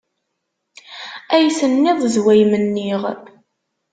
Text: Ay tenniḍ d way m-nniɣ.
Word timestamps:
Ay 1.35 1.47
tenniḍ 1.59 1.99
d 2.13 2.15
way 2.23 2.41
m-nniɣ. 2.51 3.01